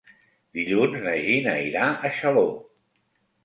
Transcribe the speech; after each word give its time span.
Dilluns 0.59 1.03
na 1.03 1.13
Gina 1.27 1.55
irà 1.67 1.87
a 1.91 2.13
Xaló. 2.19 2.45